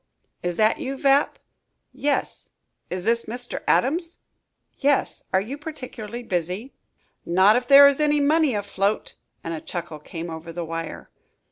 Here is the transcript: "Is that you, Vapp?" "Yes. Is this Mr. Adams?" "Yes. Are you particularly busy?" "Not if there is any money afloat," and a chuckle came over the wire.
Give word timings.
"Is 0.41 0.57
that 0.57 0.79
you, 0.79 0.97
Vapp?" 0.97 1.35
"Yes. 1.93 2.49
Is 2.89 3.03
this 3.03 3.25
Mr. 3.25 3.61
Adams?" 3.67 4.23
"Yes. 4.79 5.25
Are 5.31 5.39
you 5.39 5.59
particularly 5.59 6.23
busy?" 6.23 6.73
"Not 7.23 7.55
if 7.55 7.67
there 7.67 7.87
is 7.87 7.99
any 7.99 8.19
money 8.19 8.55
afloat," 8.55 9.13
and 9.43 9.53
a 9.53 9.61
chuckle 9.61 9.99
came 9.99 10.31
over 10.31 10.51
the 10.51 10.65
wire. 10.65 11.11